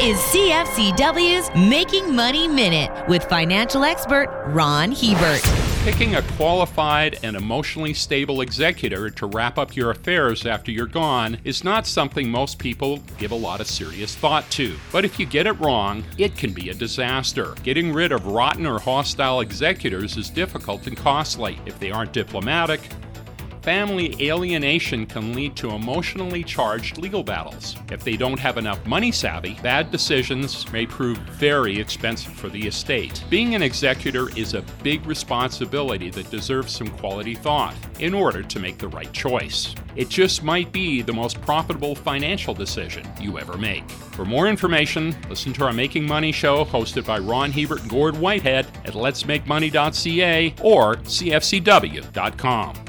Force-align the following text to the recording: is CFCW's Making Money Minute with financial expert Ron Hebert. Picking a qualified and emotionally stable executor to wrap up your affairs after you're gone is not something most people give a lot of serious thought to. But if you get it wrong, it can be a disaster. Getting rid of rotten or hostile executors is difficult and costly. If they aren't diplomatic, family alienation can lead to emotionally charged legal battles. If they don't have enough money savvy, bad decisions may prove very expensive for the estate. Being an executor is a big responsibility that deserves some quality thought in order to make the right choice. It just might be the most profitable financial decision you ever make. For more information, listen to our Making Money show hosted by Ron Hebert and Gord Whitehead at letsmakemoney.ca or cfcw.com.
is 0.00 0.16
CFCW's 0.18 1.50
Making 1.68 2.14
Money 2.14 2.46
Minute 2.46 3.08
with 3.08 3.24
financial 3.24 3.82
expert 3.82 4.28
Ron 4.46 4.92
Hebert. 4.92 5.42
Picking 5.82 6.14
a 6.14 6.22
qualified 6.36 7.18
and 7.24 7.34
emotionally 7.34 7.92
stable 7.94 8.42
executor 8.42 9.10
to 9.10 9.26
wrap 9.26 9.58
up 9.58 9.74
your 9.74 9.90
affairs 9.90 10.46
after 10.46 10.70
you're 10.70 10.86
gone 10.86 11.38
is 11.42 11.64
not 11.64 11.84
something 11.84 12.30
most 12.30 12.60
people 12.60 13.00
give 13.18 13.32
a 13.32 13.34
lot 13.34 13.60
of 13.60 13.66
serious 13.66 14.14
thought 14.14 14.48
to. 14.50 14.76
But 14.92 15.04
if 15.04 15.18
you 15.18 15.26
get 15.26 15.48
it 15.48 15.58
wrong, 15.58 16.04
it 16.16 16.36
can 16.36 16.52
be 16.52 16.70
a 16.70 16.74
disaster. 16.74 17.56
Getting 17.64 17.92
rid 17.92 18.12
of 18.12 18.24
rotten 18.24 18.66
or 18.66 18.78
hostile 18.78 19.40
executors 19.40 20.16
is 20.16 20.30
difficult 20.30 20.86
and 20.86 20.96
costly. 20.96 21.58
If 21.66 21.80
they 21.80 21.90
aren't 21.90 22.12
diplomatic, 22.12 22.82
family 23.68 24.16
alienation 24.30 25.04
can 25.04 25.34
lead 25.34 25.54
to 25.54 25.72
emotionally 25.72 26.42
charged 26.42 26.96
legal 26.96 27.22
battles. 27.22 27.76
If 27.92 28.02
they 28.02 28.16
don't 28.16 28.38
have 28.38 28.56
enough 28.56 28.82
money 28.86 29.12
savvy, 29.12 29.58
bad 29.62 29.90
decisions 29.90 30.72
may 30.72 30.86
prove 30.86 31.18
very 31.18 31.78
expensive 31.78 32.32
for 32.32 32.48
the 32.48 32.66
estate. 32.66 33.22
Being 33.28 33.54
an 33.54 33.60
executor 33.62 34.30
is 34.38 34.54
a 34.54 34.64
big 34.82 35.04
responsibility 35.04 36.08
that 36.08 36.30
deserves 36.30 36.74
some 36.74 36.88
quality 36.88 37.34
thought 37.34 37.74
in 37.98 38.14
order 38.14 38.42
to 38.42 38.58
make 38.58 38.78
the 38.78 38.88
right 38.88 39.12
choice. 39.12 39.74
It 39.96 40.08
just 40.08 40.42
might 40.42 40.72
be 40.72 41.02
the 41.02 41.12
most 41.12 41.38
profitable 41.42 41.94
financial 41.94 42.54
decision 42.54 43.06
you 43.20 43.38
ever 43.38 43.58
make. 43.58 43.86
For 43.90 44.24
more 44.24 44.48
information, 44.48 45.14
listen 45.28 45.52
to 45.52 45.66
our 45.66 45.74
Making 45.74 46.06
Money 46.06 46.32
show 46.32 46.64
hosted 46.64 47.04
by 47.04 47.18
Ron 47.18 47.52
Hebert 47.52 47.82
and 47.82 47.90
Gord 47.90 48.16
Whitehead 48.16 48.64
at 48.86 48.94
letsmakemoney.ca 48.94 50.54
or 50.62 50.96
cfcw.com. 50.96 52.87